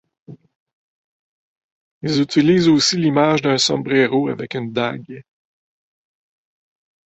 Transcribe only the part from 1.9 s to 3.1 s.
Ils utilisent aussi